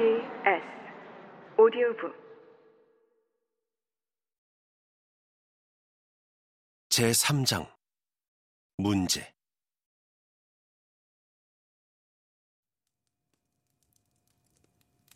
SBS 0.00 0.64
오디오북 1.58 2.14
제3장 6.88 7.70
문제 8.78 9.34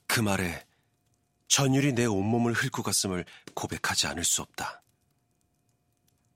그 0.06 0.20
말에 0.20 0.66
전율이 1.48 1.95
내 1.95 2.05
온몸을 2.05 2.52
훑고 2.52 2.82
갔음을 2.82 3.24
고백하지 3.55 4.06
않을 4.09 4.23
수 4.23 4.42
없다. 4.42 4.82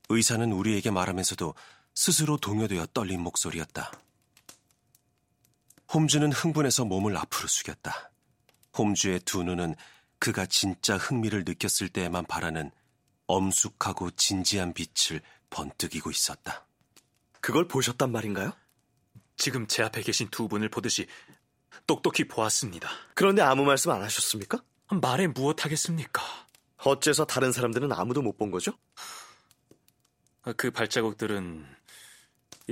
의사는 0.09 0.51
우리에게 0.51 0.91
말하면서도 0.91 1.55
스스로 1.95 2.39
동요되어 2.39 2.87
떨린 2.95 3.21
목소리였다. 3.21 3.93
홈즈는 5.93 6.33
흥분해서 6.33 6.87
몸을 6.87 7.15
앞으로 7.19 7.47
숙였다. 7.47 8.11
홈즈의 8.79 9.21
두 9.21 9.43
눈은 9.43 9.75
그가 10.19 10.47
진짜 10.47 10.97
흥미를 10.97 11.45
느꼈을 11.45 11.89
때에만 11.89 12.27
바라는 12.27 12.71
엄숙하고 13.27 14.11
진지한 14.13 14.73
빛을 14.73 15.21
번뜩이고 15.51 16.11
있었다. 16.11 16.67
그걸 17.41 17.69
보셨단 17.69 18.11
말인가요? 18.11 18.53
지금 19.37 19.67
제 19.67 19.83
앞에 19.83 20.03
계신 20.03 20.29
두 20.29 20.49
분을 20.49 20.69
보듯이 20.69 21.07
똑똑히 21.87 22.27
보았습니다. 22.27 22.89
그런데 23.15 23.43
아무 23.43 23.65
말씀 23.65 23.91
안 23.91 24.03
하셨습니까? 24.03 24.63
말에 24.91 25.27
무엇하겠습니까? 25.29 26.23
어째서 26.79 27.27
다른 27.27 27.53
사람들은 27.53 27.93
아무도 27.93 28.23
못 28.23 28.37
본 28.39 28.51
거죠? 28.51 28.73
그 30.57 30.71
발자국들은 30.71 31.67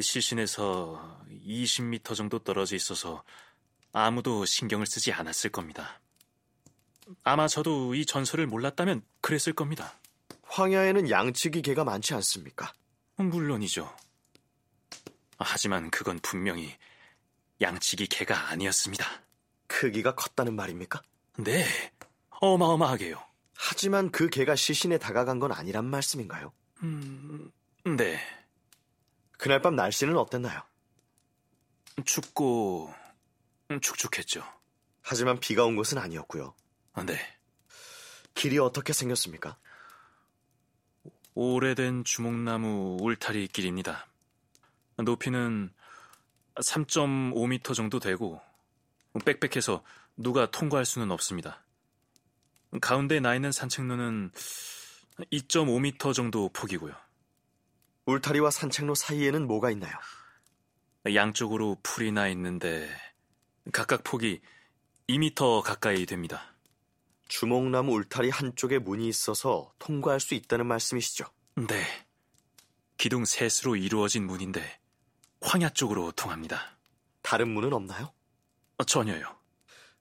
시신에서 0.00 1.20
20m 1.46 2.14
정도 2.14 2.38
떨어져 2.38 2.76
있어서 2.76 3.22
아무도 3.98 4.44
신경을 4.44 4.84
쓰지 4.84 5.10
않았을 5.10 5.48
겁니다. 5.48 6.02
아마 7.24 7.48
저도 7.48 7.94
이 7.94 8.04
전설을 8.04 8.46
몰랐다면 8.46 9.02
그랬을 9.22 9.54
겁니다. 9.54 9.94
황야에는 10.42 11.08
양치기 11.08 11.62
개가 11.62 11.82
많지 11.84 12.12
않습니까? 12.12 12.74
물론이죠. 13.16 13.90
하지만 15.38 15.90
그건 15.90 16.18
분명히 16.18 16.76
양치기 17.62 18.08
개가 18.08 18.50
아니었습니다. 18.50 19.06
크기가 19.66 20.14
컸다는 20.14 20.54
말입니까? 20.56 21.00
네, 21.38 21.64
어마어마하게요. 22.28 23.18
하지만 23.54 24.10
그 24.10 24.28
개가 24.28 24.56
시신에 24.56 24.98
다가간 24.98 25.38
건 25.38 25.52
아니란 25.52 25.86
말씀인가요? 25.86 26.52
음, 26.82 27.50
네. 27.96 28.20
그날 29.38 29.62
밤 29.62 29.74
날씨는 29.74 30.18
어땠나요? 30.18 30.60
춥고 32.04 32.92
축축했죠. 33.80 34.44
하지만 35.02 35.38
비가 35.40 35.64
온 35.64 35.76
것은 35.76 35.98
아니었고요. 35.98 36.54
네. 37.04 37.18
길이 38.34 38.58
어떻게 38.58 38.92
생겼습니까? 38.92 39.56
오래된 41.34 42.04
주목나무 42.04 42.96
울타리 43.00 43.48
길입니다. 43.48 44.06
높이는 44.96 45.70
3.5m 46.56 47.74
정도 47.74 48.00
되고 48.00 48.40
빽빽해서 49.24 49.84
누가 50.16 50.50
통과할 50.50 50.84
수는 50.86 51.10
없습니다. 51.10 51.62
가운데 52.80 53.20
나 53.20 53.34
있는 53.34 53.52
산책로는 53.52 54.32
2.5m 55.32 56.14
정도 56.14 56.48
폭이고요. 56.48 56.94
울타리와 58.06 58.50
산책로 58.50 58.94
사이에는 58.94 59.46
뭐가 59.46 59.70
있나요? 59.70 59.94
양쪽으로 61.14 61.76
풀이 61.82 62.12
나 62.12 62.28
있는데 62.28 62.88
각각 63.72 64.04
폭이 64.04 64.40
2m 65.08 65.62
가까이 65.62 66.06
됩니다. 66.06 66.54
주목나무 67.28 67.92
울타리 67.94 68.30
한쪽에 68.30 68.78
문이 68.78 69.08
있어서 69.08 69.72
통과할 69.78 70.20
수 70.20 70.34
있다는 70.34 70.66
말씀이시죠? 70.66 71.24
네. 71.56 71.84
기둥 72.98 73.24
셋으로 73.24 73.76
이루어진 73.76 74.26
문인데 74.26 74.62
황야 75.40 75.68
쪽으로 75.68 76.12
통합니다. 76.12 76.76
다른 77.22 77.48
문은 77.48 77.72
없나요? 77.72 78.12
어, 78.78 78.84
전혀요. 78.84 79.36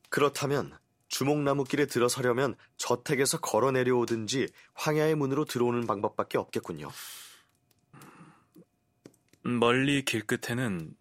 그렇다면 0.09 0.77
주목나무 1.07 1.63
길에 1.63 1.85
들어서려면 1.85 2.55
저택에서 2.77 3.39
걸어 3.39 3.71
내려오든지 3.71 4.47
황야의 4.73 5.15
문으로 5.15 5.45
들어오는 5.45 5.87
방법밖에 5.87 6.37
없겠군요. 6.37 6.89
멀리 9.43 10.03
길 10.03 10.25
끝에는 10.25 10.95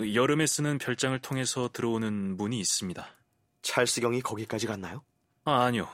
여름에 0.00 0.46
쓰는 0.46 0.78
별장을 0.78 1.18
통해서 1.20 1.70
들어오는 1.72 2.36
문이 2.36 2.60
있습니다. 2.60 3.06
찰스경이 3.62 4.20
거기까지 4.20 4.66
갔나요? 4.66 5.02
아, 5.44 5.64
아니요. 5.64 5.88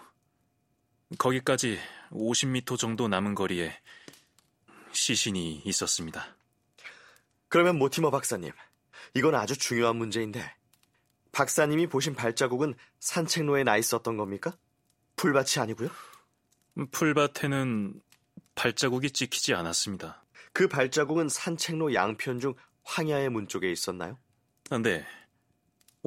거기까지 1.18 1.78
50m 2.10 2.78
정도 2.78 3.06
남은 3.06 3.34
거리에 3.34 3.72
시신이 4.92 5.62
있었습니다. 5.64 6.36
그러면 7.48 7.78
모티머 7.78 8.10
박사님, 8.10 8.50
이건 9.14 9.34
아주 9.34 9.56
중요한 9.56 9.96
문제인데 9.96 10.52
박사님이 11.32 11.86
보신 11.86 12.14
발자국은 12.14 12.74
산책로에 13.00 13.64
나 13.64 13.76
있었던 13.76 14.16
겁니까? 14.16 14.56
풀밭이 15.16 15.60
아니고요? 15.60 15.90
풀밭에는 16.90 18.00
발자국이 18.54 19.10
찍히지 19.10 19.54
않았습니다. 19.54 20.24
그 20.52 20.68
발자국은 20.68 21.28
산책로 21.28 21.94
양편 21.94 22.40
중 22.40 22.54
황야의 22.84 23.30
문 23.30 23.48
쪽에 23.48 23.70
있었나요? 23.70 24.18
아, 24.70 24.78
네. 24.78 25.04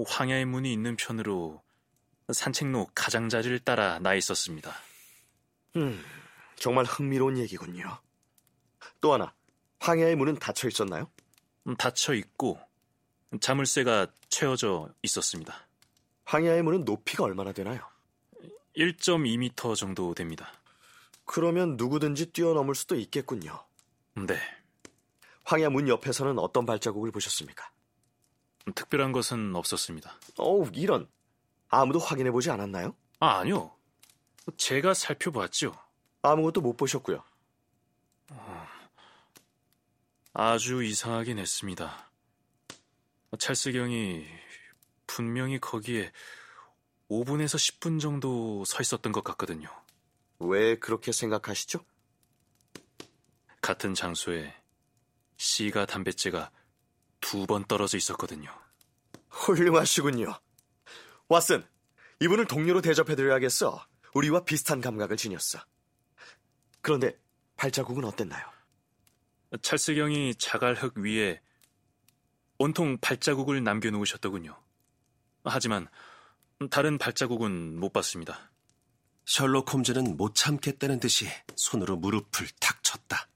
황야의 0.06 0.46
문이 0.46 0.72
있는 0.72 0.96
편으로 0.96 1.64
산책로 2.32 2.88
가장자리를 2.96 3.60
따라 3.60 4.00
나 4.00 4.14
있었습니다. 4.16 4.74
음, 5.76 6.04
정말 6.56 6.86
흥미로운 6.86 7.38
얘기군요. 7.38 8.00
또 9.02 9.14
하나, 9.14 9.34
황야의 9.80 10.16
문은 10.16 10.36
닫혀 10.36 10.68
있었나요? 10.68 11.10
음, 11.68 11.76
닫혀 11.76 12.14
있고 12.16 12.60
자물쇠가 13.40 14.08
채워져 14.30 14.90
있었습니다. 15.04 15.68
황야의 16.26 16.64
문은 16.64 16.86
높이가 16.86 17.24
얼마나 17.24 17.52
되나요? 17.52 17.82
1.2m 18.76 19.76
정도 19.76 20.14
됩니다. 20.14 20.52
그러면 21.24 21.76
누구든지 21.78 22.28
뛰어넘을 22.28 22.76
수도 22.76 22.96
있겠군요. 22.96 23.64
네. 24.16 24.38
황야 25.46 25.70
문 25.70 25.88
옆에서는 25.88 26.40
어떤 26.40 26.66
발자국을 26.66 27.12
보셨습니까? 27.12 27.72
특별한 28.74 29.12
것은 29.12 29.56
없었습니다. 29.56 30.20
어우, 30.38 30.70
이런. 30.74 31.08
아무도 31.70 32.00
확인해 32.00 32.32
보지 32.32 32.50
않았나요? 32.50 32.96
아, 33.20 33.38
아니요. 33.38 33.76
제가 34.58 34.94
살펴봤죠. 34.94 35.74
아무것도 36.22 36.62
못 36.62 36.76
보셨고요. 36.76 37.24
아주 40.34 40.84
이상하긴 40.84 41.38
했습니다. 41.38 42.12
찰스경이 43.38 44.26
분명히 45.08 45.60
거기에 45.60 46.12
5분에서 47.10 47.56
10분 47.56 48.02
정도 48.02 48.66
서 48.66 48.82
있었던 48.82 49.12
것 49.12 49.24
같거든요. 49.24 49.70
왜 50.40 50.78
그렇게 50.78 51.12
생각하시죠? 51.12 51.86
같은 53.62 53.94
장소에 53.94 54.54
씨가 55.38 55.86
담뱃재가 55.86 56.52
두 57.22 57.46
번 57.48 57.66
떨어져 57.66 57.98
있었거든요. 57.98 58.50
훌륭하시군요. 59.30 60.40
왓슨, 61.30 61.66
이분을 62.22 62.46
동료로 62.46 62.82
대접해드려야겠어. 62.82 63.86
우리와 64.14 64.44
비슷한 64.46 64.80
감각을 64.80 65.18
지녔어. 65.18 65.60
그런데 66.82 67.20
발자국은 67.58 68.06
어땠나요? 68.06 68.46
찰스경이 69.62 70.36
자갈흙 70.36 70.98
위에 70.98 71.42
온통 72.58 72.98
발자국을 73.00 73.64
남겨놓으셨더군요. 73.64 74.58
하지만 75.44 75.88
다른 76.70 76.98
발자국은 76.98 77.80
못 77.80 77.92
봤습니다. 77.92 78.52
셜록 79.26 79.74
홈즈는 79.74 80.16
못 80.18 80.36
참겠다는 80.36 81.00
듯이 81.00 81.28
손으로 81.56 81.98
무릎을 81.98 82.48
탁 82.60 82.84
쳤다. 82.84 83.28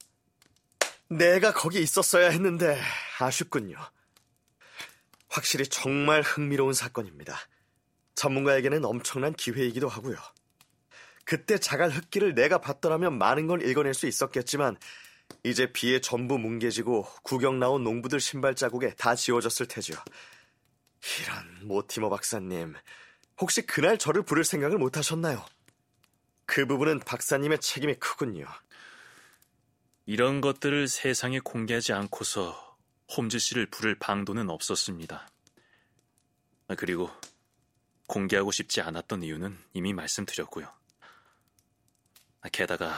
내가 1.10 1.54
거기 1.54 1.82
있었어야 1.82 2.30
했는데 2.30 2.80
아쉽군요. 3.20 3.78
확실히 5.28 5.68
정말 5.68 6.22
흥미로운 6.22 6.74
사건입니다. 6.74 7.36
전문가에게는 8.14 8.86
엄청난 8.86 9.34
기회이기도 9.34 9.88
하고요. 9.88 10.18
그때 11.26 11.58
자갈 11.58 11.90
흙길을 11.90 12.36
내가 12.36 12.60
봤더라면 12.60 13.18
많은 13.18 13.48
걸 13.48 13.68
읽어낼 13.68 13.94
수 13.94 14.08
있었겠지만 14.08 14.78
이제 15.44 15.72
비에 15.72 16.00
전부 16.00 16.38
뭉개지고 16.38 17.08
구경 17.24 17.60
나온 17.60 17.84
농부들 17.84 18.20
신발 18.20 18.56
자국에 18.56 18.94
다 18.96 19.16
지워졌을 19.16 19.68
테죠. 19.68 19.94
이런 21.22 21.68
모티머 21.68 22.10
박사님, 22.10 22.76
혹시 23.40 23.62
그날 23.62 23.98
저를 23.98 24.24
부를 24.24 24.44
생각을 24.44 24.78
못 24.78 24.98
하셨나요? 24.98 25.46
그 26.46 26.66
부분은 26.66 27.00
박사님의 27.00 27.60
책임이 27.60 27.96
크군요. 27.96 28.46
이런 30.10 30.42
것들을 30.42 30.88
세상에 30.88 31.40
공개하지 31.40 31.94
않고서 31.94 32.76
홈즈 33.16 33.38
씨를 33.38 33.68
부를 33.68 33.94
방도는 33.94 34.50
없었습니다. 34.50 35.30
아, 36.68 36.76
그리고 36.76 37.12
공개하고 38.08 38.52
싶지 38.52 38.82
않았던 38.82 39.22
이유는 39.22 39.56
이미 39.74 39.94
말씀드렸고요. 39.94 40.68
게다가 42.52 42.98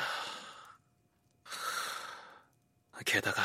게다가 3.06 3.44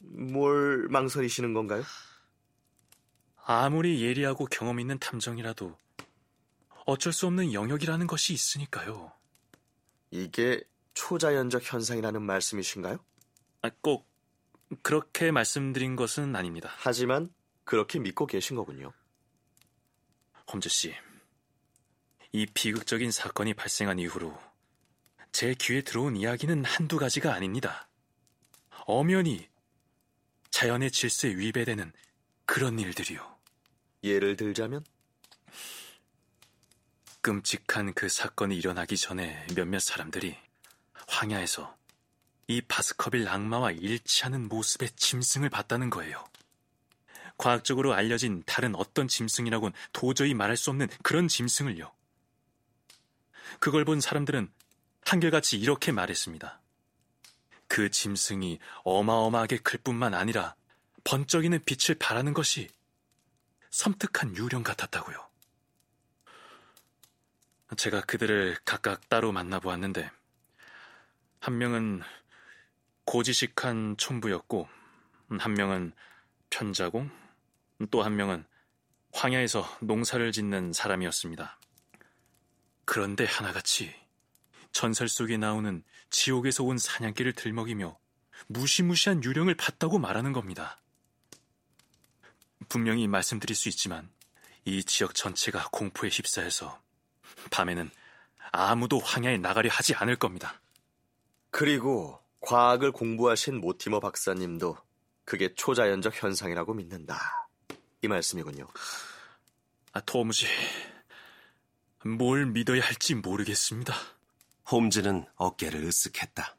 뭘 0.00 0.88
망설이시는 0.90 1.54
건가요? 1.54 1.84
아무리 3.46 4.02
예리하고 4.02 4.44
경험 4.44 4.78
있는 4.78 4.98
탐정이라도 4.98 5.74
어쩔 6.84 7.14
수 7.14 7.26
없는 7.28 7.54
영역이라는 7.54 8.06
것이 8.06 8.34
있으니까요. 8.34 9.10
이게 10.10 10.62
초자연적 10.98 11.62
현상이라는 11.72 12.20
말씀이신가요? 12.22 12.98
아, 13.62 13.70
꼭 13.80 14.10
그렇게 14.82 15.30
말씀드린 15.30 15.94
것은 15.94 16.34
아닙니다. 16.34 16.72
하지만 16.76 17.32
그렇게 17.62 18.00
믿고 18.00 18.26
계신 18.26 18.56
거군요. 18.56 18.92
홈즈 20.52 20.68
씨, 20.68 20.92
이 22.32 22.46
비극적인 22.46 23.12
사건이 23.12 23.54
발생한 23.54 24.00
이후로 24.00 24.36
제 25.30 25.54
귀에 25.54 25.82
들어온 25.82 26.16
이야기는 26.16 26.64
한두 26.64 26.98
가지가 26.98 27.32
아닙니다. 27.32 27.88
엄연히 28.86 29.48
자연의 30.50 30.90
질서에 30.90 31.30
위배되는 31.36 31.92
그런 32.44 32.76
일들이요. 32.76 33.38
예를 34.02 34.34
들자면 34.34 34.84
끔찍한 37.20 37.94
그 37.94 38.08
사건이 38.08 38.56
일어나기 38.56 38.96
전에 38.96 39.46
몇몇 39.54 39.78
사람들이 39.78 40.47
황야에서 41.08 41.76
이 42.46 42.60
바스커빌 42.62 43.28
악마와 43.28 43.72
일치하는 43.72 44.48
모습의 44.48 44.90
짐승을 44.96 45.50
봤다는 45.50 45.90
거예요. 45.90 46.24
과학적으로 47.36 47.94
알려진 47.94 48.42
다른 48.46 48.74
어떤 48.74 49.08
짐승이라곤 49.08 49.72
도저히 49.92 50.34
말할 50.34 50.56
수 50.56 50.70
없는 50.70 50.88
그런 51.02 51.28
짐승을요. 51.28 51.92
그걸 53.60 53.84
본 53.84 54.00
사람들은 54.00 54.50
한결같이 55.02 55.58
이렇게 55.58 55.92
말했습니다. 55.92 56.60
그 57.68 57.90
짐승이 57.90 58.58
어마어마하게 58.84 59.58
클 59.58 59.78
뿐만 59.78 60.14
아니라 60.14 60.54
번쩍이는 61.04 61.64
빛을 61.64 61.98
발하는 61.98 62.34
것이 62.34 62.68
섬뜩한 63.70 64.36
유령 64.36 64.62
같았다고요. 64.62 65.28
제가 67.76 68.00
그들을 68.02 68.56
각각 68.64 69.08
따로 69.08 69.30
만나보았는데, 69.30 70.10
한 71.40 71.58
명은 71.58 72.02
고지식한 73.04 73.96
촌부였고, 73.96 74.68
한 75.38 75.54
명은 75.54 75.92
편자공, 76.50 77.10
또 77.90 78.02
한 78.02 78.16
명은 78.16 78.44
황야에서 79.12 79.78
농사를 79.80 80.30
짓는 80.32 80.72
사람이었습니다. 80.72 81.58
그런데 82.84 83.24
하나같이 83.24 83.94
전설 84.72 85.08
속에 85.08 85.36
나오는 85.36 85.82
지옥에서 86.10 86.64
온 86.64 86.78
사냥개를 86.78 87.32
들먹이며 87.34 87.98
무시무시한 88.48 89.22
유령을 89.22 89.54
봤다고 89.54 89.98
말하는 89.98 90.32
겁니다. 90.32 90.80
분명히 92.68 93.06
말씀드릴 93.06 93.54
수 93.56 93.68
있지만 93.68 94.10
이 94.64 94.84
지역 94.84 95.14
전체가 95.14 95.68
공포에 95.72 96.10
휩싸여서 96.10 96.80
밤에는 97.50 97.90
아무도 98.52 98.98
황야에 98.98 99.38
나가려 99.38 99.70
하지 99.70 99.94
않을 99.94 100.16
겁니다. 100.16 100.60
그리고 101.50 102.20
과학을 102.40 102.92
공부하신 102.92 103.60
모티머 103.60 104.00
박사님도 104.00 104.76
그게 105.24 105.54
초자연적 105.54 106.22
현상이라고 106.22 106.74
믿는다. 106.74 107.48
이 108.02 108.08
말씀이군요. 108.08 108.66
아, 109.92 110.00
도무지 110.00 110.46
뭘 112.04 112.46
믿어야 112.46 112.80
할지 112.82 113.14
모르겠습니다. 113.14 113.94
홈즈는 114.70 115.26
어깨를 115.36 115.82
으쓱했다. 115.82 116.54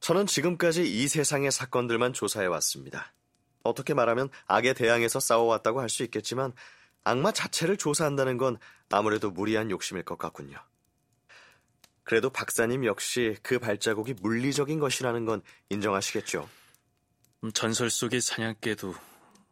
저는 0.00 0.26
지금까지 0.26 0.82
이 0.82 1.08
세상의 1.08 1.50
사건들만 1.52 2.12
조사해 2.12 2.46
왔습니다. 2.46 3.12
어떻게 3.62 3.94
말하면 3.94 4.28
악에 4.46 4.74
대항해서 4.74 5.20
싸워왔다고 5.20 5.80
할 5.80 5.88
수 5.88 6.02
있겠지만 6.04 6.52
악마 7.04 7.32
자체를 7.32 7.76
조사한다는 7.76 8.36
건 8.36 8.58
아무래도 8.90 9.30
무리한 9.30 9.70
욕심일 9.70 10.04
것 10.04 10.18
같군요. 10.18 10.56
그래도 12.04 12.30
박사님 12.30 12.84
역시 12.84 13.36
그 13.42 13.58
발자국이 13.58 14.14
물리적인 14.14 14.78
것이라는 14.80 15.24
건 15.24 15.42
인정하시겠죠? 15.70 16.48
음, 17.44 17.52
전설 17.52 17.90
속의 17.90 18.20
사냥개도 18.20 18.94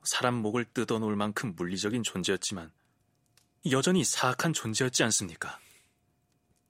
사람 0.03 0.35
목을 0.35 0.65
뜯어놓을 0.65 1.17
만큼 1.17 1.55
물리적인 1.57 2.03
존재였지만 2.03 2.73
여전히 3.71 4.05
사악한 4.05 4.53
존재였지 4.53 5.03
않습니까? 5.05 5.59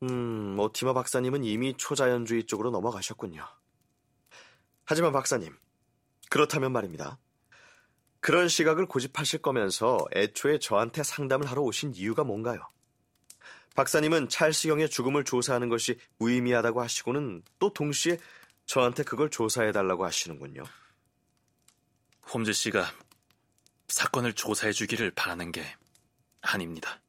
음, 0.03 0.57
모티머 0.57 0.95
박사님은 0.95 1.45
이미 1.45 1.77
초자연주의 1.77 2.45
쪽으로 2.47 2.71
넘어가셨군요. 2.71 3.47
하지만 4.85 5.13
박사님, 5.13 5.57
그렇다면 6.31 6.73
말입니다. 6.73 7.19
그런 8.21 8.49
시각을 8.49 8.87
고집하실 8.87 9.41
거면서 9.41 9.99
애초에 10.15 10.59
저한테 10.59 11.03
상담을 11.03 11.47
하러 11.49 11.63
오신 11.63 11.95
이유가 11.95 12.25
뭔가요? 12.25 12.61
박사님은 13.75 14.29
찰스 14.29 14.69
형의 14.69 14.89
죽음을 14.89 15.25
조사하는 15.25 15.69
것이 15.69 15.99
무의미하다고 16.19 16.83
하시고는 16.83 17.43
또 17.59 17.73
동시에 17.73 18.19
저한테 18.67 19.03
그걸 19.03 19.31
조사해달라고 19.31 20.05
하시는군요. 20.05 20.63
홈즈 22.33 22.53
씨가 22.53 22.93
사건을 23.89 24.35
조사해 24.35 24.73
주기를 24.73 25.11
바라는 25.11 25.53
게 25.53 25.65
아닙니다. 26.41 27.01